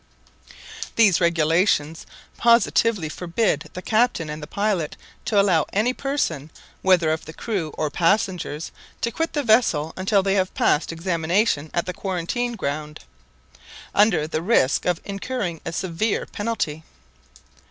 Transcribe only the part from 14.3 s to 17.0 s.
risk of incurring a severe penalty.